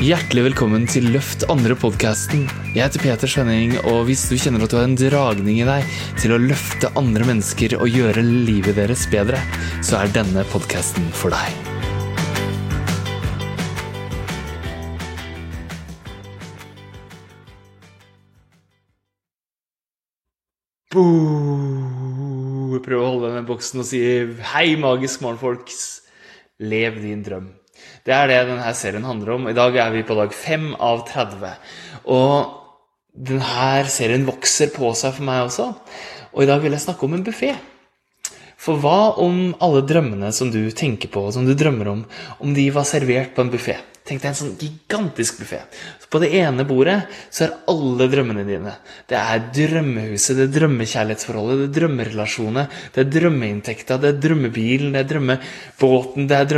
Hjertelig 0.00 0.46
velkommen 0.46 0.86
til 0.88 1.10
Løft 1.12 1.42
andre-podkasten. 1.52 2.46
Jeg 2.72 2.86
heter 2.86 3.02
Peter 3.02 3.28
Skjønning, 3.28 3.74
og 3.84 4.06
hvis 4.08 4.22
du 4.30 4.38
kjenner 4.40 4.64
at 4.64 4.72
du 4.72 4.78
har 4.78 4.86
en 4.88 4.94
dragning 4.96 5.58
i 5.60 5.66
deg 5.68 5.84
til 6.16 6.32
å 6.32 6.38
løfte 6.40 6.88
andre 6.96 7.26
mennesker 7.28 7.74
og 7.76 7.92
gjøre 7.92 8.24
livet 8.24 8.78
deres 8.80 9.04
bedre, 9.12 9.36
så 9.84 10.00
er 10.00 10.14
denne 10.16 10.46
podkasten 10.48 11.04
for 11.12 11.36
deg. 11.36 11.52
Prøv 22.80 22.96
å 22.96 23.04
holde 23.04 23.34
denne 23.34 23.44
boksen 23.52 23.84
og 23.84 23.90
si 23.92 24.00
hei, 24.56 24.70
magisk 24.80 25.20
morgenfolks. 25.28 26.00
Lev 26.56 27.04
din 27.04 27.20
drøm. 27.20 27.59
Det 28.06 28.14
er 28.16 28.30
det 28.30 28.38
denne 28.48 28.74
serien 28.76 29.04
handler 29.04 29.34
om. 29.36 29.48
I 29.50 29.56
dag 29.56 29.76
er 29.76 29.92
vi 29.94 30.06
på 30.06 30.16
dag 30.18 30.32
5 30.34 30.70
av 30.76 31.04
30. 31.08 31.52
Og 32.10 32.56
denne 33.12 33.90
serien 33.92 34.24
vokser 34.28 34.72
på 34.74 34.94
seg 34.96 35.18
for 35.18 35.28
meg 35.28 35.48
også. 35.48 35.72
Og 36.30 36.44
i 36.44 36.48
dag 36.48 36.62
vil 36.62 36.76
jeg 36.76 36.86
snakke 36.86 37.06
om 37.06 37.18
en 37.18 37.26
buffé. 37.26 37.52
For 38.60 38.76
hva 38.76 39.14
om 39.22 39.54
alle 39.64 39.80
drømmene 39.88 40.28
som 40.36 40.50
du 40.52 40.60
tenker 40.76 41.08
på, 41.12 41.22
som 41.32 41.46
du 41.48 41.54
drømmer 41.56 41.88
om, 41.94 42.02
om 42.44 42.50
de 42.56 42.66
var 42.74 42.84
servert 42.88 43.32
på 43.36 43.46
en 43.46 43.52
buffé? 43.52 43.78
Tenk 44.04 44.20
deg 44.20 44.30
en 44.30 44.36
sånn 44.36 44.56
gigantisk 44.58 45.38
buffé. 45.40 45.60
På 46.10 46.20
det 46.20 46.32
ene 46.40 46.64
bordet 46.68 46.98
så 47.32 47.46
er 47.46 47.54
alle 47.70 48.08
drømmene 48.10 48.44
dine. 48.48 48.74
Det 49.08 49.16
er 49.16 49.46
drømmehuset, 49.54 50.34
det 50.36 50.46
er 50.48 50.54
drømmekjærlighetsforholdet, 50.58 51.60
det 51.60 51.68
er 51.68 51.76
drømmerelasjonene, 51.78 52.66
det 52.94 53.04
er 53.04 53.12
drømmeinntekta, 53.16 54.00
det 54.02 54.10
er 54.10 54.20
drømmebilen, 54.26 54.92
det 54.96 55.04
er 55.04 55.10
drømmebåten, 55.14 56.28
det 56.28 56.40
er 56.40 56.50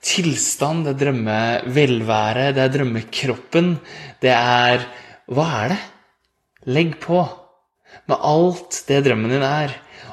drømmetilstand, 0.00 0.84
det 0.84 0.94
er 0.94 1.00
drømmevelvære, 1.04 2.54
det 2.54 2.62
er 2.62 2.72
drømmekroppen. 2.72 3.78
Det 4.20 4.30
er 4.32 4.86
Hva 5.28 5.64
er 5.64 5.68
det? 5.68 5.80
Legg 6.66 6.96
på 7.00 7.20
med 8.08 8.16
alt 8.16 8.84
det 8.88 9.04
drømmen 9.04 9.30
din 9.30 9.42
er 9.42 9.70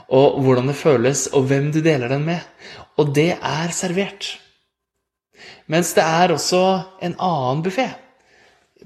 og 0.10 0.42
hvordan 0.42 0.68
det 0.68 0.76
føles, 0.76 1.28
og 1.34 1.48
hvem 1.48 1.72
du 1.72 1.82
deler 1.82 2.08
den 2.08 2.24
med. 2.26 2.40
Og 2.98 3.14
det 3.14 3.38
er 3.42 3.72
servert. 3.72 4.38
Mens 5.68 5.94
det 5.94 6.04
er 6.04 6.32
også 6.32 6.62
en 7.02 7.16
annen 7.20 7.64
buffé. 7.64 7.90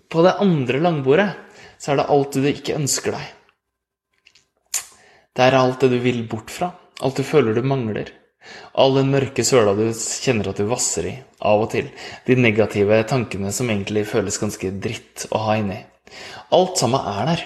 På 0.10 0.24
det 0.24 0.38
andre 0.40 0.80
langbordet 0.80 1.30
så 1.78 1.92
er 1.92 2.02
det 2.02 2.10
alt 2.10 2.34
du 2.34 2.46
ikke 2.46 2.78
ønsker 2.78 3.12
deg. 3.12 3.28
Det 5.36 5.46
er 5.46 5.60
alt 5.60 5.80
det 5.82 5.92
du 5.92 6.00
vil 6.00 6.26
bort 6.28 6.50
fra, 6.50 6.72
alt 7.02 7.18
du 7.18 7.24
føler 7.24 7.54
du 7.54 7.62
mangler. 7.62 8.10
All 8.82 8.96
den 8.98 9.12
mørke 9.14 9.44
søla 9.46 9.74
du 9.78 9.86
kjenner 9.94 10.52
at 10.52 10.60
du 10.60 10.68
vasser 10.70 11.08
i 11.12 11.16
av 11.48 11.66
og 11.66 11.72
til. 11.74 11.90
De 12.26 12.38
negative 12.40 13.02
tankene 13.10 13.54
som 13.56 13.70
egentlig 13.70 14.08
føles 14.10 14.40
ganske 14.42 14.74
dritt 14.84 15.28
å 15.32 15.44
ha 15.46 15.58
inni. 15.62 15.80
Alt 16.56 16.82
sammen 16.82 17.12
er 17.14 17.34
der. 17.34 17.44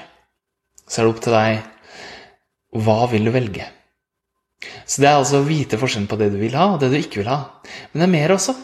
Så 0.86 1.02
er 1.02 1.08
det 1.08 1.14
opp 1.14 1.24
til 1.26 1.36
deg 1.36 1.72
hva 2.86 3.06
vil 3.12 3.28
du 3.28 3.32
velge? 3.32 3.66
Så 4.86 5.02
det 5.02 5.10
er 5.10 5.20
altså 5.20 5.40
å 5.40 5.48
vite 5.48 5.80
forskjellen 5.80 6.10
på 6.10 6.18
det 6.20 6.32
du 6.34 6.40
vil 6.42 6.56
ha, 6.58 6.74
og 6.74 6.82
det 6.82 6.92
du 6.92 6.98
ikke 7.00 7.22
vil 7.22 7.32
ha. 7.32 7.40
Men 7.92 8.02
det 8.02 8.08
er 8.08 8.14
mer 8.16 8.34
også. 8.36 8.56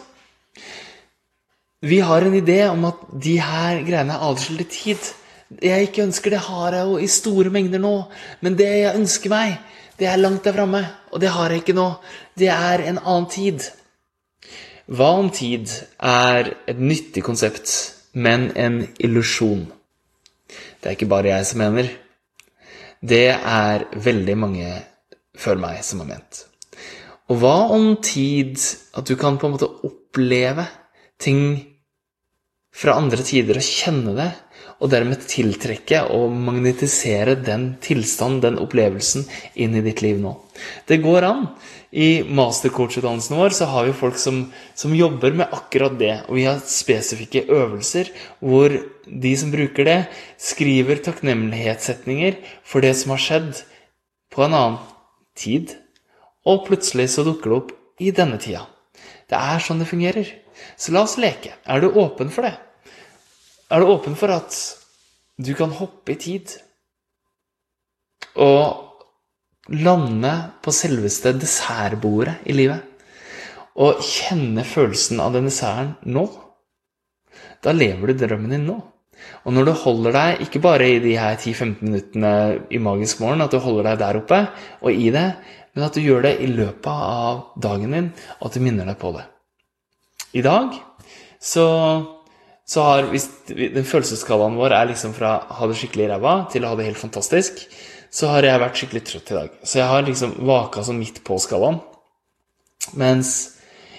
Vi 1.81 1.97
har 2.05 2.21
en 2.21 2.35
idé 2.37 2.59
om 2.69 2.83
at 2.89 2.99
de 3.23 3.37
her 3.41 3.81
greiene 3.87 4.17
er 4.17 4.25
adskilte 4.27 4.67
tid. 4.69 5.11
Det 5.51 5.71
jeg 5.71 5.87
ikke 5.87 6.05
ønsker, 6.05 6.35
det 6.35 6.43
har 6.45 6.77
jeg 6.77 6.89
jo 6.89 6.99
i 7.01 7.09
store 7.11 7.53
mengder 7.53 7.81
nå. 7.81 7.95
Men 8.45 8.57
det 8.59 8.69
jeg 8.69 8.99
ønsker 8.99 9.33
meg, 9.33 9.55
det 9.99 10.07
er 10.09 10.19
langt 10.21 10.43
der 10.45 10.55
framme. 10.55 10.81
Og 11.11 11.21
det 11.21 11.31
har 11.33 11.49
jeg 11.49 11.63
ikke 11.63 11.77
nå. 11.77 11.87
Det 12.37 12.49
er 12.53 12.83
en 12.87 12.99
annen 12.99 13.29
tid. 13.31 13.65
Hva 14.91 15.11
om 15.19 15.29
tid 15.31 15.71
er 16.03 16.53
et 16.67 16.79
nyttig 16.79 17.23
konsept, 17.23 17.71
men 18.13 18.49
en 18.59 18.81
illusjon? 18.99 19.67
Det 20.81 20.89
er 20.89 20.97
ikke 20.97 21.11
bare 21.11 21.31
jeg 21.31 21.47
som 21.47 21.61
mener. 21.63 21.91
Det 23.01 23.29
er 23.33 23.85
veldig 23.95 24.37
mange 24.37 24.71
før 25.37 25.61
meg 25.61 25.83
som 25.85 26.03
har 26.03 26.11
ment. 26.11 26.45
Og 27.31 27.39
hva 27.39 27.55
om 27.71 27.93
tid 28.03 28.59
at 28.97 29.07
du 29.07 29.15
kan 29.15 29.39
på 29.39 29.47
en 29.47 29.55
måte 29.55 29.69
oppleve 29.87 30.65
ting 31.21 31.43
fra 32.75 32.97
andre 32.99 33.23
tider 33.23 33.59
og 33.59 33.67
kjenne 33.67 34.15
det, 34.17 34.29
og 34.81 34.89
dermed 34.89 35.21
tiltrekke 35.29 36.01
og 36.15 36.33
magnetisere 36.33 37.35
den 37.45 37.75
tilstanden, 37.83 38.41
den 38.41 38.59
opplevelsen, 38.61 39.27
inn 39.53 39.77
i 39.77 39.83
ditt 39.85 40.01
liv 40.01 40.17
nå. 40.21 40.33
Det 40.89 40.97
går 41.03 41.27
an. 41.27 41.45
I 41.91 42.23
mastercoach-utdannelsen 42.23 43.35
vår 43.35 43.53
så 43.53 43.67
har 43.67 43.85
vi 43.85 43.95
folk 43.97 44.17
som, 44.17 44.45
som, 44.79 44.95
jobber 44.95 45.35
med 45.35 45.53
akkurat 45.53 45.97
det. 45.99 46.13
Og 46.29 46.39
vi 46.39 46.47
har 46.47 46.63
spesifikke 46.65 47.43
øvelser 47.51 48.09
hvor 48.39 48.73
de 49.05 49.33
som 49.37 49.51
bruker 49.53 49.87
det, 49.87 49.99
skriver 50.39 51.03
takknemlighetssetninger 51.03 52.39
for 52.63 52.81
det 52.85 52.95
som 52.97 53.13
har 53.13 53.23
skjedd 53.25 53.63
på 54.31 54.47
en 54.47 54.55
annen 54.55 54.81
tid. 55.37 55.75
Og 56.47 56.65
plutselig 56.69 57.11
så 57.13 57.27
dukker 57.27 57.51
det 57.51 57.59
opp 57.59 57.75
i 58.01 58.15
denne 58.15 58.39
tida. 58.41 58.65
Det 59.29 59.37
er 59.37 59.61
sånn 59.61 59.83
det 59.83 59.91
fungerer. 59.91 60.31
Så 60.79 60.95
la 60.95 61.05
oss 61.05 61.19
leke. 61.21 61.53
Er 61.67 61.83
du 61.83 61.91
åpen 61.91 62.31
for 62.33 62.47
det? 62.47 62.55
Er 63.71 63.79
du 63.79 63.87
åpen 63.87 64.17
for 64.19 64.33
at 64.35 64.55
du 65.39 65.53
kan 65.55 65.71
hoppe 65.71 66.11
i 66.11 66.19
tid 66.19 66.51
og 68.35 69.71
lande 69.71 70.31
på 70.63 70.73
selveste 70.75 71.31
dessertbordet 71.39 72.41
i 72.51 72.55
livet? 72.57 72.83
Og 73.79 74.03
kjenne 74.03 74.65
følelsen 74.67 75.23
av 75.23 75.37
den 75.37 75.47
desserten 75.47 75.95
nå? 76.03 76.25
Da 77.63 77.71
lever 77.71 78.11
du 78.11 78.25
drømmen 78.25 78.51
din 78.57 78.67
nå. 78.67 78.77
Og 79.45 79.55
når 79.55 79.69
du 79.69 79.73
holder 79.85 80.17
deg, 80.17 80.45
ikke 80.47 80.63
bare 80.63 80.91
i 80.91 80.99
de 80.99 81.15
her 81.15 81.37
10-15 81.37 81.81
minuttene 81.85 82.35
i 82.73 82.79
Magisk 82.81 83.21
morgen, 83.23 83.43
at 83.45 83.53
du 83.53 83.61
holder 83.63 83.91
deg 83.91 83.99
der 84.01 84.19
oppe 84.19 84.39
og 84.81 84.91
i 84.91 85.11
det, 85.13 85.27
men 85.71 85.85
at 85.87 85.95
du 85.95 86.03
gjør 86.03 86.25
det 86.25 86.39
i 86.43 86.49
løpet 86.51 86.91
av 86.91 87.43
dagen 87.61 87.93
din, 87.95 88.09
og 88.39 88.49
at 88.49 88.57
du 88.57 88.65
minner 88.65 88.89
deg 88.89 88.97
på 88.99 89.13
det. 89.15 89.27
I 90.35 90.43
dag 90.43 90.75
så 91.39 91.67
så 92.71 92.83
har 92.87 93.09
hvis 93.11 93.27
den 93.49 93.83
følelsesskalaen 93.87 94.55
vår 94.59 94.75
er 94.77 94.91
liksom 94.93 95.15
fra 95.17 95.33
ha 95.57 95.67
det 95.67 95.75
skikkelig 95.79 96.07
ræva 96.13 96.35
til 96.53 96.63
å 96.63 96.71
ha 96.71 96.77
det 96.79 96.87
helt 96.87 97.01
fantastisk, 97.01 97.65
så 98.11 98.29
har 98.31 98.47
jeg 98.47 98.61
vært 98.63 98.79
skikkelig 98.79 99.03
trøtt 99.07 99.31
i 99.31 99.37
dag. 99.37 99.53
Så 99.63 99.79
jeg 99.81 99.89
har 99.91 100.07
liksom 100.07 100.37
vaka 100.47 100.83
sånn 100.87 100.99
midt 101.01 101.21
på 101.27 101.35
skalaen. 101.39 101.81
Mens 102.97 103.33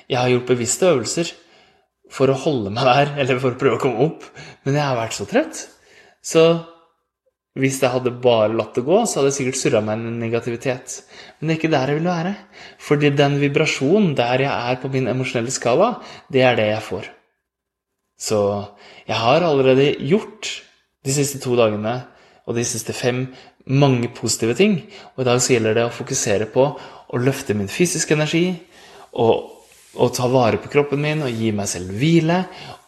jeg 0.08 0.18
har 0.18 0.32
gjort 0.32 0.50
bevisste 0.54 0.88
øvelser 0.88 1.34
for 2.12 2.32
å 2.32 2.40
holde 2.44 2.72
meg 2.72 2.88
der, 2.88 3.14
eller 3.24 3.40
for 3.44 3.54
å 3.54 3.60
prøve 3.60 3.78
å 3.78 3.84
komme 3.84 4.08
opp. 4.08 4.28
Men 4.64 4.80
jeg 4.80 4.88
har 4.88 5.00
vært 5.00 5.16
så 5.20 5.28
trøtt. 5.28 5.64
Så 6.24 6.48
hvis 7.60 7.80
jeg 7.82 7.92
hadde 7.92 8.16
bare 8.24 8.52
latt 8.56 8.76
det 8.78 8.86
gå, 8.88 9.02
så 9.04 9.20
hadde 9.20 9.34
jeg 9.34 9.40
sikkert 9.42 9.60
surra 9.60 9.82
meg 9.84 10.00
en 10.00 10.20
negativitet. 10.20 11.02
Men 11.38 11.48
det 11.48 11.58
er 11.58 11.60
ikke 11.60 11.76
der 11.76 11.92
jeg 11.92 12.00
vil 12.00 12.12
være. 12.14 12.36
Fordi 12.88 13.16
den 13.20 13.40
vibrasjonen 13.42 14.14
der 14.16 14.48
jeg 14.48 14.52
er 14.52 14.80
på 14.80 14.92
min 14.92 15.12
emosjonelle 15.12 15.52
skala, 15.52 15.98
det 16.32 16.46
er 16.48 16.56
det 16.56 16.72
jeg 16.72 16.86
får. 16.88 17.18
Så 18.22 18.38
jeg 19.08 19.18
har 19.18 19.42
allerede 19.42 19.96
gjort 20.06 20.50
de 21.02 21.14
siste 21.14 21.40
to 21.42 21.56
dagene 21.58 21.96
og 22.46 22.54
de 22.54 22.64
siste 22.66 22.94
fem 22.94 23.26
mange 23.66 24.10
positive 24.14 24.54
ting. 24.58 24.78
Og 25.14 25.24
i 25.24 25.26
dag 25.28 25.40
så 25.42 25.56
gjelder 25.56 25.78
det 25.78 25.86
å 25.88 25.94
fokusere 25.94 26.48
på 26.50 26.66
å 27.12 27.20
løfte 27.22 27.56
min 27.58 27.70
fysiske 27.70 28.14
energi 28.14 28.46
og, 29.18 29.50
og 29.98 30.14
ta 30.16 30.28
vare 30.30 30.60
på 30.62 30.70
kroppen 30.72 31.02
min 31.02 31.26
og 31.26 31.34
gi 31.34 31.52
meg 31.54 31.70
selv 31.70 31.92
hvile 31.98 32.44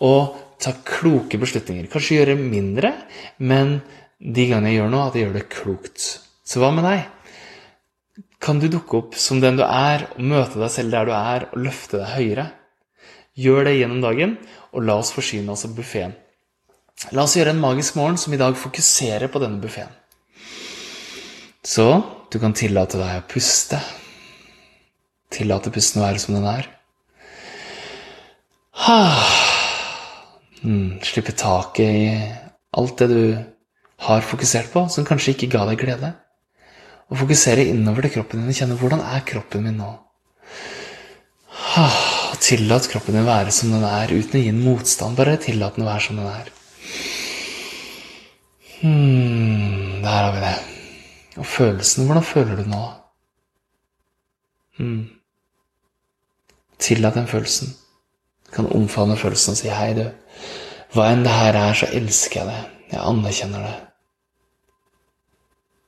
og 0.06 0.38
ta 0.62 0.72
kloke 0.86 1.38
beslutninger. 1.40 1.90
Kanskje 1.92 2.20
gjøre 2.20 2.38
mindre, 2.38 2.94
men 3.42 3.80
de 4.18 4.46
gangene 4.48 4.72
jeg 4.72 4.80
gjør 4.80 4.92
noe, 4.94 5.08
at 5.08 5.18
jeg 5.18 5.26
gjør 5.26 5.36
det 5.36 5.48
klokt. 5.52 6.06
Så 6.46 6.62
hva 6.62 6.70
med 6.74 6.86
deg? 6.86 7.04
Kan 8.44 8.60
du 8.60 8.68
dukke 8.72 9.00
opp 9.00 9.16
som 9.18 9.40
den 9.42 9.58
du 9.58 9.64
er, 9.66 10.06
og 10.14 10.28
møte 10.30 10.60
deg 10.60 10.72
selv 10.72 10.94
der 10.94 11.08
du 11.08 11.14
er, 11.16 11.48
og 11.50 11.64
løfte 11.64 12.00
deg 12.00 12.14
høyere? 12.14 12.46
Gjør 13.34 13.66
det 13.66 13.78
gjennom 13.80 14.02
dagen, 14.04 14.36
og 14.74 14.84
la 14.84 14.98
oss 15.00 15.12
forsyne 15.14 15.54
oss 15.54 15.64
av 15.68 15.74
buffeen. 15.76 16.14
La 17.14 17.24
oss 17.24 17.36
gjøre 17.38 17.54
en 17.54 17.62
magisk 17.62 17.96
morgen 17.98 18.18
som 18.20 18.34
i 18.34 18.40
dag 18.40 18.56
fokuserer 18.58 19.30
på 19.30 19.40
denne 19.42 19.62
buffeen. 19.62 19.90
Så 21.64 21.86
du 22.30 22.38
kan 22.42 22.54
tillate 22.56 22.98
deg 23.00 23.22
å 23.22 23.28
puste. 23.30 23.78
Tillate 25.32 25.72
pusten 25.74 26.02
å 26.02 26.06
være 26.06 26.22
som 26.22 26.38
den 26.38 26.48
er. 26.50 26.70
Mm, 30.64 30.96
slippe 31.04 31.34
taket 31.36 31.84
i 31.92 32.04
alt 32.72 32.96
det 33.02 33.08
du 33.10 33.24
har 34.06 34.24
fokusert 34.24 34.70
på, 34.72 34.86
som 34.88 35.04
kanskje 35.04 35.34
ikke 35.34 35.50
ga 35.52 35.66
deg 35.68 35.76
glede. 35.82 36.08
Og 37.12 37.20
fokusere 37.20 37.66
innover 37.68 38.06
til 38.06 38.14
kroppen 38.14 38.40
din 38.40 38.48
og 38.48 38.56
kjenne 38.56 38.78
hvordan 38.80 39.04
er 39.04 39.26
kroppen 39.28 39.66
min 39.68 39.76
nå. 39.82 39.90
Tillat 42.40 42.88
kroppen 42.90 43.14
din 43.14 43.26
være 43.26 43.52
som 43.54 43.72
den 43.72 43.84
er, 43.86 44.10
uten 44.10 44.38
å 44.38 44.42
gi 44.42 44.50
den 44.50 44.64
motstand. 44.64 45.16
Bare 45.18 45.36
tillat 45.42 45.76
den 45.76 45.84
å 45.84 45.90
være 45.90 46.04
som 46.06 46.18
den 46.20 46.28
er. 46.30 46.50
Hmm, 48.80 50.02
der 50.02 50.18
har 50.18 50.32
vi 50.34 50.42
det. 50.42 50.56
Og 51.40 51.46
følelsen 51.46 52.06
Hvordan 52.06 52.26
føler 52.26 52.60
du 52.60 52.68
nå? 52.68 52.82
Hmm. 54.78 55.04
Tillat 56.78 57.14
den 57.14 57.30
følelsen. 57.30 57.74
Du 58.46 58.52
kan 58.56 58.70
omfavne 58.76 59.16
følelsen 59.16 59.54
og 59.54 59.60
si 59.60 59.72
hei, 59.72 59.94
du. 59.96 60.04
Hva 60.94 61.08
enn 61.10 61.24
det 61.26 61.32
her 61.34 61.56
er, 61.58 61.72
så 61.74 61.88
elsker 61.90 62.42
jeg 62.42 62.50
det. 62.50 62.60
Jeg 62.92 63.02
anerkjenner 63.02 63.64
det. 63.66 63.74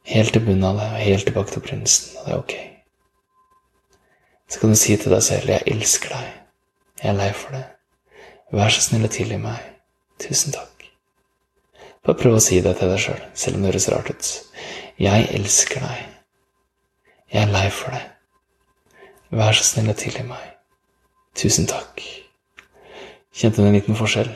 Helt 0.06 0.32
til 0.34 0.46
bunnen 0.46 0.64
av 0.66 0.80
det, 0.80 0.88
og 0.94 1.04
helt 1.04 1.28
tilbake 1.28 1.52
til 1.52 1.66
prinsen. 1.66 2.16
Og 2.18 2.26
det 2.26 2.32
er 2.32 2.42
ok. 2.42 2.56
Så 4.48 4.60
kan 4.60 4.70
du 4.70 4.76
si 4.76 4.96
til 4.96 5.12
deg 5.12 5.22
selv 5.22 5.48
'Jeg 5.50 5.62
elsker 5.66 6.08
deg. 6.08 6.32
Jeg 7.02 7.10
er 7.10 7.18
lei 7.18 7.32
for 7.32 7.52
det. 7.52 7.64
Vær 8.52 8.68
så 8.68 8.80
snill 8.80 9.04
og 9.04 9.10
tilgi 9.10 9.36
meg. 9.36 9.58
Tusen 10.18 10.52
takk.' 10.52 10.90
Bare 12.04 12.16
prøv 12.16 12.36
å 12.36 12.40
si 12.40 12.60
det 12.60 12.76
til 12.78 12.88
deg 12.88 12.98
sjøl, 12.98 13.16
selv, 13.18 13.34
selv 13.34 13.56
om 13.56 13.62
det 13.62 13.72
høres 13.72 13.88
rart 13.88 14.10
ut. 14.10 14.42
'Jeg 14.98 15.28
elsker 15.34 15.80
deg. 15.80 16.06
Jeg 17.32 17.42
er 17.42 17.52
lei 17.52 17.70
for 17.70 17.90
det. 17.90 18.04
Vær 19.30 19.52
så 19.52 19.64
snill 19.64 19.90
og 19.90 19.96
tilgi 19.96 20.22
meg. 20.22 20.54
Tusen 21.34 21.66
takk.' 21.66 22.26
Kjente 23.36 23.60
du 23.60 23.66
en 23.66 23.74
liten 23.74 23.96
forskjell? 23.96 24.30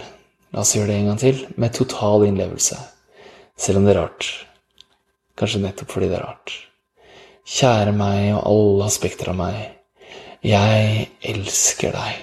La 0.53 0.61
oss 0.61 0.75
gjøre 0.75 0.91
det 0.91 0.97
en 0.99 1.07
gang 1.07 1.19
til, 1.19 1.47
med 1.57 1.73
total 1.73 2.27
innlevelse, 2.27 2.77
selv 3.57 3.79
om 3.79 3.87
det 3.87 3.95
er 3.95 4.03
rart. 4.03 4.27
Kanskje 5.39 5.63
nettopp 5.63 5.95
fordi 5.95 6.09
det 6.11 6.19
er 6.19 6.27
rart. 6.27 6.53
Kjære 7.47 7.95
meg 7.97 8.35
og 8.35 8.43
alle 8.51 8.89
aspekter 8.91 9.31
av 9.33 9.39
meg. 9.39 9.80
Jeg 10.41 11.11
elsker 11.21 11.93
deg. 11.93 12.21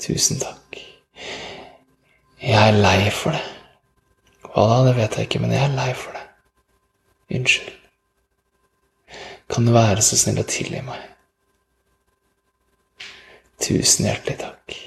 Tusen 0.00 0.40
takk. 0.40 0.78
Jeg 2.40 2.56
er 2.56 2.78
lei 2.78 3.10
for 3.12 3.36
det. 3.36 3.42
Hva 4.46 4.64
da, 4.70 4.78
det 4.86 4.94
vet 4.96 5.18
jeg 5.18 5.28
ikke, 5.28 5.42
men 5.42 5.52
jeg 5.52 5.66
er 5.66 5.76
lei 5.76 5.90
for 5.92 6.16
det. 6.16 6.24
Unnskyld. 7.36 7.76
Kan 9.50 9.68
du 9.68 9.74
være 9.76 10.00
så 10.00 10.16
snill 10.16 10.40
å 10.40 10.46
tilgi 10.48 10.80
meg? 10.86 11.04
Tusen 13.60 14.08
hjertelig 14.08 14.40
takk. 14.40 14.80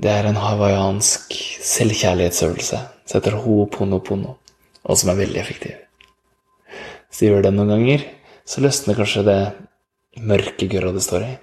Det 0.00 0.12
er 0.12 0.28
en 0.28 0.38
hawaiiansk 0.44 1.32
selvkjærlighetsøvelse 1.64 2.84
som 3.08 3.16
heter 3.16 3.40
ho'oponopono, 3.40 4.36
og 4.84 4.98
som 5.00 5.12
er 5.12 5.22
veldig 5.24 5.40
effektiv. 5.40 5.76
Så 7.08 7.30
gjør 7.30 7.48
det 7.48 7.56
noen 7.56 7.72
ganger, 7.72 8.04
så 8.44 8.64
løsner 8.64 8.98
kanskje 8.98 9.26
det 9.26 9.40
mørke 10.26 10.68
gørra 10.70 10.94
det 10.94 11.04
står 11.04 11.26
i. 11.26 11.34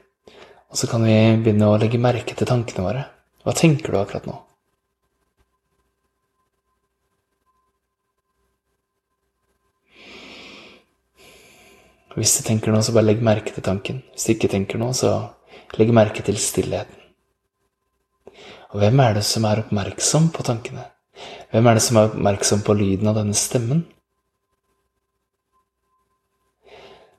Og 0.67 0.79
så 0.79 0.89
kan 0.91 1.05
vi 1.07 1.15
begynne 1.43 1.69
å 1.69 1.77
legge 1.79 2.01
merke 2.01 2.35
til 2.35 2.49
tankene 2.49 2.83
våre. 2.83 3.05
Hva 3.45 3.55
tenker 3.55 3.93
du 3.93 3.99
akkurat 4.01 4.27
nå? 4.27 4.35
Hvis 12.17 12.33
du 12.39 12.47
tenker 12.47 12.73
noe, 12.73 12.81
så 12.81 12.95
bare 12.95 13.11
legg 13.11 13.19
merke 13.21 13.53
til 13.53 13.63
tanken. 13.63 14.01
Hvis 14.15 14.25
du 14.25 14.31
ikke 14.33 14.49
tenker 14.49 14.79
noe, 14.81 14.95
så 14.97 15.11
legg 15.77 15.91
merke 15.93 16.23
til 16.25 16.39
stillheten. 16.41 17.03
Og 18.73 18.81
hvem 18.81 18.99
er 18.99 19.19
det 19.19 19.23
som 19.23 19.45
er 19.47 19.61
oppmerksom 19.61 20.31
på 20.33 20.43
tankene? 20.47 20.87
Hvem 21.53 21.69
er 21.69 21.77
det 21.77 21.83
som 21.85 21.99
er 21.99 22.09
oppmerksom 22.09 22.65
på 22.65 22.75
lyden 22.75 23.11
av 23.11 23.19
denne 23.21 23.37
stemmen? 23.37 23.85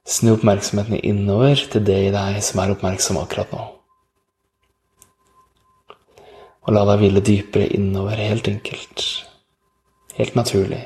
Snu 0.09 0.33
oppmerksomheten 0.33 1.03
innover 1.05 1.61
til 1.69 1.85
det 1.85 1.99
i 2.07 2.13
deg 2.15 2.39
som 2.45 2.63
er 2.63 2.73
oppmerksom 2.73 3.19
akkurat 3.21 3.51
nå. 3.53 3.65
Og 6.65 6.73
la 6.73 6.85
deg 6.89 7.03
hvile 7.03 7.21
dypere 7.25 7.67
innover, 7.77 8.21
helt 8.21 8.49
enkelt. 8.49 9.05
Helt 10.17 10.37
naturlig. 10.37 10.81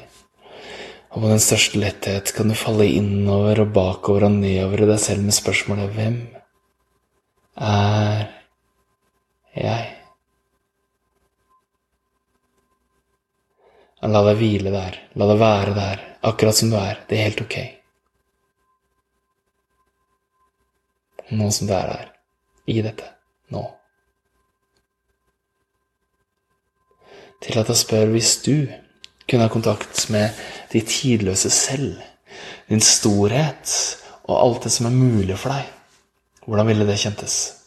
Og 1.12 1.22
med 1.22 1.34
den 1.34 1.42
største 1.44 1.78
letthet 1.78 2.32
kan 2.34 2.50
du 2.50 2.56
falle 2.58 2.86
innover 2.88 3.62
og 3.62 3.72
bakover 3.76 4.26
og 4.26 4.38
nedover 4.40 4.82
i 4.82 4.88
deg 4.90 5.02
selv 5.02 5.26
med 5.26 5.36
spørsmålet 5.36 5.92
Hvem 5.96 6.16
er 7.62 8.24
jeg? 9.58 9.90
La 14.02 14.24
deg 14.26 14.40
hvile 14.40 14.72
der. 14.74 14.98
La 15.14 15.30
deg 15.30 15.38
være 15.38 15.76
der, 15.76 16.02
akkurat 16.26 16.58
som 16.58 16.72
du 16.72 16.78
er. 16.80 17.04
Det 17.06 17.18
er 17.18 17.28
helt 17.28 17.44
ok. 17.44 17.81
Nå 21.30 21.50
som 21.50 21.70
det 21.70 21.76
er 21.76 21.92
der. 21.92 22.10
I 22.66 22.82
dette. 22.82 23.06
Nå. 23.54 23.62
Tillat 27.42 27.66
at 27.66 27.74
å 27.74 27.78
spørre 27.78 28.12
hvis 28.14 28.36
du 28.44 28.54
kunne 29.26 29.46
ha 29.46 29.50
kontakt 29.50 30.04
med 30.14 30.34
de 30.72 30.82
tidløse 30.86 31.50
selv, 31.50 31.96
din 32.68 32.82
storhet 32.82 33.72
og 34.28 34.36
alt 34.38 34.66
det 34.66 34.72
som 34.74 34.86
er 34.88 34.94
mulig 34.94 35.38
for 35.38 35.54
deg, 35.54 35.66
hvordan 36.46 36.68
ville 36.70 36.86
det 36.86 37.00
kjentes? 37.02 37.61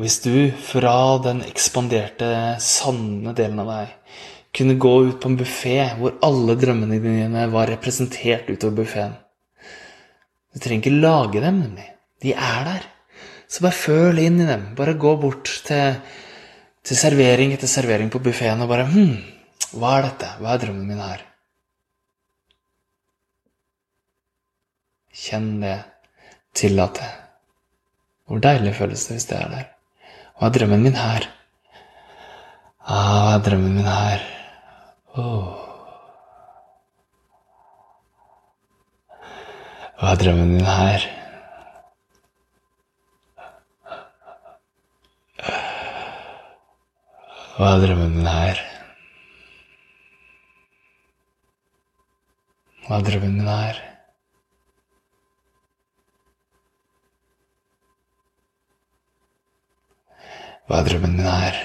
Og 0.00 0.06
hvis 0.06 0.22
du 0.24 0.48
fra 0.64 1.18
den 1.20 1.42
ekspanderte, 1.44 2.56
sanne 2.64 3.34
delen 3.36 3.58
av 3.60 3.66
deg 3.68 4.20
kunne 4.56 4.78
gå 4.80 4.92
ut 5.10 5.16
på 5.20 5.28
en 5.28 5.34
buffé 5.36 5.74
hvor 5.98 6.14
alle 6.24 6.54
drømmene 6.56 6.96
dine 7.04 7.42
var 7.52 7.68
representert 7.68 8.46
utover 8.48 8.78
buffeen 8.78 9.10
Du 10.54 10.56
trenger 10.56 10.80
ikke 10.80 11.02
lage 11.02 11.42
dem, 11.44 11.58
nemlig. 11.60 11.84
De 12.24 12.32
er 12.32 12.64
der. 12.64 12.86
Så 13.44 13.60
bare 13.60 13.76
føl 13.76 14.22
inn 14.22 14.40
i 14.40 14.46
dem. 14.48 14.62
Bare 14.78 14.94
gå 15.02 15.12
bort 15.20 15.50
til, 15.66 15.98
til 16.80 16.96
servering 16.96 17.52
etter 17.52 17.68
servering 17.68 18.08
på 18.08 18.22
buffeen 18.24 18.64
og 18.64 18.72
bare 18.72 18.86
Hm, 18.88 19.18
hva 19.74 19.98
er 19.98 20.06
dette? 20.06 20.30
Hva 20.40 20.54
er 20.54 20.62
drømmen 20.64 20.86
min 20.94 21.02
her? 21.04 21.26
Kjenn 25.26 25.52
det. 25.60 25.76
Tillat 26.56 27.02
det. 27.02 27.10
Hvor 28.24 28.40
deilig 28.48 28.74
føles 28.80 29.04
det 29.10 29.18
hvis 29.18 29.28
det 29.28 29.38
er 29.42 29.52
der? 29.52 29.68
Hva 30.40 30.48
er 30.48 30.54
drømmen 30.56 30.80
min 30.80 30.94
her? 30.96 31.24
Ah, 32.80 33.16
hva 33.24 33.32
er 33.34 33.42
drømmen 33.44 33.74
min 33.76 33.84
her? 33.84 34.22
Oh. 35.20 35.50
Hva 39.98 40.14
er 40.14 40.22
drømmen 40.22 40.54
min 40.54 40.64
her? 40.64 41.04
Hva 47.58 47.74
er 47.74 47.84
drømmen 47.84 48.16
min 48.16 48.32
her? 48.32 48.64
Hva 52.88 52.96
er 53.02 53.08
drømmen 53.12 53.40
min 53.42 53.56
her? 53.58 53.89
Hva 60.70 60.84
drømmen 60.86 61.16
min 61.18 61.26
er. 61.26 61.56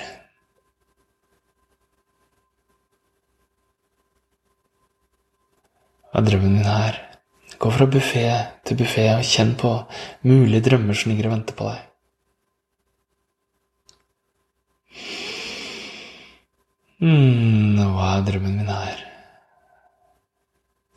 Hva 6.10 6.24
drømmen 6.26 6.56
min 6.58 6.70
er. 6.72 6.98
Gå 7.62 7.70
fra 7.70 7.86
buffé 7.86 8.26
til 8.66 8.80
buffé 8.80 9.06
og 9.14 9.28
kjenn 9.30 9.54
på 9.62 9.76
mulige 10.26 10.66
drømmer 10.66 10.98
som 10.98 11.14
ligger 11.14 11.30
og 11.30 11.36
venter 11.36 11.60
på 11.60 11.68
deg. 11.70 11.84
mm, 17.06 17.84
hva 17.94 18.10
er 18.16 18.26
drømmen 18.32 18.58
min 18.58 18.74
her? 18.74 19.06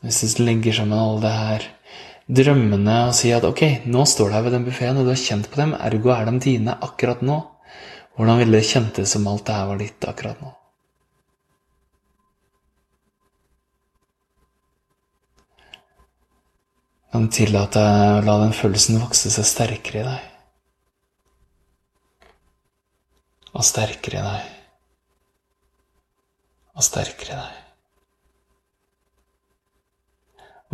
Hvis 0.01 0.39
du 0.39 0.47
legger 0.47 0.81
sammen 0.81 0.97
alle 0.97 1.21
det 1.27 1.35
her 1.37 1.69
drømmene 2.41 2.97
og 3.11 3.15
sier 3.19 3.37
at 3.37 3.47
ok, 3.49 3.63
nå 3.85 4.09
står 4.09 4.31
du 4.31 4.37
her 4.39 4.49
ved 4.49 4.57
den 4.57 4.65
buffeen, 4.65 4.97
og 4.97 5.05
du 5.05 5.13
har 5.13 5.21
kjent 5.21 5.53
på 5.53 5.61
dem, 5.61 5.77
ergo 5.77 6.15
er 6.15 6.29
de 6.31 6.39
dine 6.49 6.81
akkurat 6.89 7.21
nå. 7.21 7.41
Hvordan 8.19 8.41
ville 8.41 8.59
det 8.59 8.67
kjentes 8.67 9.13
om 9.15 9.29
alt 9.31 9.45
det 9.47 9.55
her 9.55 9.69
var 9.71 9.79
ditt 9.79 10.05
akkurat 10.11 10.41
nå? 10.43 10.49
Kan 17.13 17.29
du 17.29 17.31
tillate 17.33 17.79
å 17.79 18.19
la 18.27 18.35
den 18.43 18.57
følelsen 18.59 18.99
vokse 18.99 19.31
seg 19.31 19.47
sterkere 19.47 20.03
i 20.03 20.09
deg? 20.09 20.27
Og 23.55 23.63
sterkere 23.71 24.19
i 24.19 24.27
deg. 24.27 24.51
Og 26.75 26.91
sterkere 26.91 27.39
i 27.39 27.39
deg. 27.39 27.57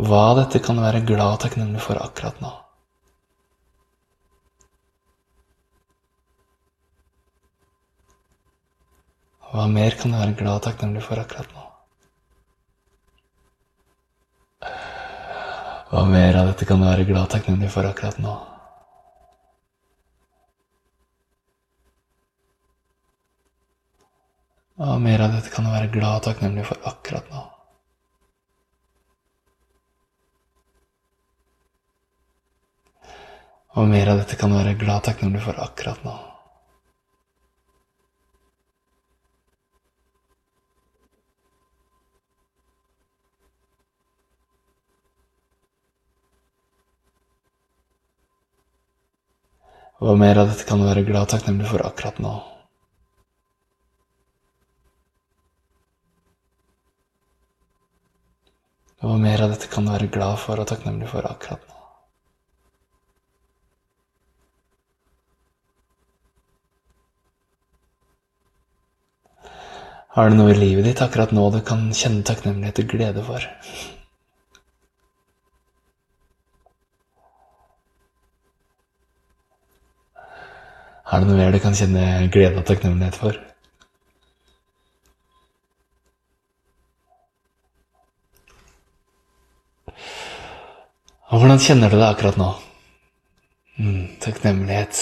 Hva 0.09 0.27
dette 0.41 0.65
kan 0.65 0.81
være 0.81 1.05
glad 1.05 1.37
og 1.37 1.41
takknemlig 1.45 1.85
for 1.85 2.01
akkurat 2.01 2.41
nå. 2.41 2.55
Hva 9.55 9.69
mer 9.71 9.93
kan 9.95 10.11
du 10.11 10.17
være 10.19 10.33
glad 10.35 10.57
og 10.57 10.63
takknemlig 10.65 11.01
for 11.05 11.19
akkurat 11.21 11.53
nå? 11.55 11.61
Hva 15.93 16.01
mer 16.09 16.35
av 16.41 16.49
dette 16.49 16.67
kan 16.67 16.81
du 16.81 16.87
være 16.89 17.05
glad 17.07 17.21
og 17.21 17.31
takknemlig 17.31 17.69
for 17.71 17.87
akkurat 17.87 18.19
nå? 18.19 18.33
Hva 24.75 24.99
mer 24.99 25.23
av 25.23 25.37
dette 25.37 25.55
kan 25.55 25.63
du 25.63 25.71
være 25.71 25.91
glad 25.95 26.19
og 26.19 26.27
takknemlig 26.27 26.67
for 26.67 26.91
akkurat 26.91 27.31
nå. 27.31 27.47
Og 33.79 33.91
mer 33.95 34.11
av 34.11 34.19
dette 34.25 34.35
kan 34.35 34.51
du 34.51 34.59
være 34.59 34.75
glad 34.83 34.99
og 34.99 35.11
takknemlig 35.13 35.47
for 35.47 35.63
akkurat 35.63 36.03
nå. 36.03 36.19
Og 50.03 50.17
mer 50.19 50.35
av 50.41 50.49
dette 50.51 50.65
kan 50.67 50.81
du 50.81 50.89
være 50.89 51.05
glad 51.07 51.23
og 51.23 51.31
takknemlig 51.31 51.69
for 51.69 51.85
akkurat 51.87 52.17
nå. 52.19 52.33
Og 59.05 59.15
mer 59.21 59.45
av 59.45 59.53
dette 59.53 59.69
kan 59.71 59.85
du 59.85 59.93
være 59.93 60.11
glad 60.11 60.39
for 60.41 60.59
og 60.59 60.67
takknemlig 60.67 61.07
for 61.11 61.27
akkurat 61.29 61.63
nå. 61.63 61.73
Har 70.15 70.31
du 70.31 70.37
noe 70.39 70.53
i 70.53 70.59
livet 70.59 70.85
ditt 70.87 71.01
akkurat 71.03 71.31
nå 71.35 71.49
du 71.51 71.59
kan 71.67 71.89
kjenne 71.91 72.23
takknemlighet 72.27 72.83
og 72.83 72.91
glede 72.91 73.23
for? 73.23 73.47
Er 81.05 81.21
det 81.21 81.29
noe 81.29 81.37
mer 81.37 81.53
du 81.53 81.59
kan 81.61 81.75
kjenne 81.77 82.05
glede 82.33 82.57
og 82.57 82.65
takknemlighet 82.65 83.17
for? 83.19 83.37
Og 91.29 91.41
hvordan 91.41 91.61
kjenner 91.61 91.93
du 91.93 91.99
det 91.99 92.07
akkurat 92.07 92.37
nå? 92.41 92.49
Mm, 93.77 94.17
takknemlighet 94.23 94.97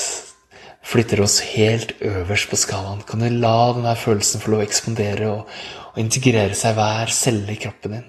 flytter 0.83 1.23
oss 1.23 1.39
helt 1.53 1.95
øverst 2.03 2.49
på 2.51 2.59
skalaen. 2.59 3.03
Kan 3.07 3.23
du 3.23 3.29
la 3.31 3.71
denne 3.77 3.95
følelsen 3.95 4.43
få 4.43 4.51
lov 4.51 4.63
å 4.63 4.67
ekspandere 4.67 5.29
og, 5.31 5.51
og 5.93 5.99
integrere 6.03 6.57
seg 6.57 6.75
hver 6.75 7.13
celle 7.15 7.53
i 7.53 7.59
kroppen 7.59 7.95
din? 7.95 8.07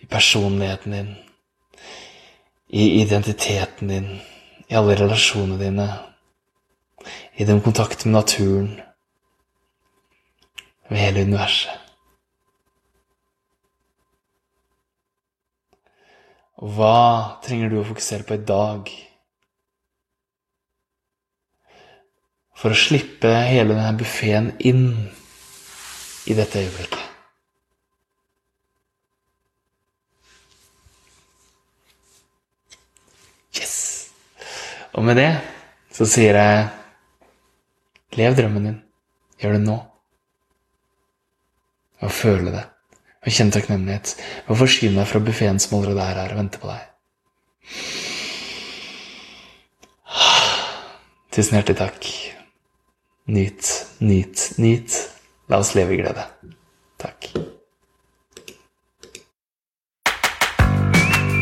I 0.00 0.08
personligheten 0.08 0.96
din, 0.96 1.10
i 2.72 2.86
identiteten 3.02 3.90
din, 3.92 4.08
i 4.70 4.76
alle 4.78 4.96
relasjonene 4.96 5.60
dine, 5.60 5.88
i 7.36 7.44
den 7.44 7.60
kontakt 7.64 8.04
med 8.04 8.14
naturen, 8.14 8.80
med 10.90 10.98
hele 10.98 11.22
universet. 11.22 11.76
Og 16.60 16.74
hva 16.76 17.40
trenger 17.40 17.70
du 17.72 17.78
å 17.80 17.86
fokusere 17.88 18.26
på 18.28 18.36
i 18.36 18.42
dag 18.44 18.90
for 22.60 22.74
å 22.74 22.76
slippe 22.76 23.30
hele 23.48 23.72
denne 23.72 23.94
buffeen 23.96 24.50
inn 24.68 24.90
i 26.28 26.36
dette 26.36 26.60
øyeblikket? 26.60 27.06
Yes! 33.56 33.78
Og 34.92 35.08
med 35.08 35.16
det 35.16 35.30
så 35.96 36.04
sier 36.04 36.36
jeg 36.36 36.68
Lev 38.18 38.36
drømmen 38.38 38.66
din. 38.66 38.78
Gjør 39.40 39.56
det 39.56 39.62
nå. 39.64 39.76
Og 42.00 42.12
føle 42.14 42.52
det. 42.54 42.64
Og 43.20 43.34
kjenne 43.36 43.54
takknemlighet. 43.54 44.14
Og 44.48 44.58
forsyn 44.62 44.96
deg 44.96 45.08
fra 45.08 45.22
buffeen 45.22 45.60
som 45.62 45.78
allerede 45.78 46.06
er 46.06 46.22
her 46.22 46.34
og 46.34 46.40
venter 46.40 46.62
på 46.62 46.70
deg. 46.72 46.86
Tusen 51.30 51.58
hjertelig 51.58 51.78
takk. 51.78 52.10
Nyt, 53.30 53.70
nyt, 54.02 54.48
nyt. 54.58 54.98
La 55.52 55.62
oss 55.62 55.76
leve 55.78 55.94
i 55.94 56.02
glede. 56.02 56.26
Takk. 56.98 57.30